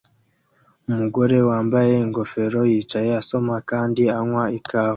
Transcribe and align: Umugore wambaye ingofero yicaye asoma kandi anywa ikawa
Umugore 0.89 1.37
wambaye 1.49 1.93
ingofero 2.05 2.59
yicaye 2.71 3.09
asoma 3.21 3.55
kandi 3.69 4.03
anywa 4.17 4.43
ikawa 4.57 4.89